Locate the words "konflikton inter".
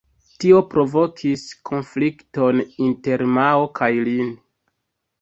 1.71-3.27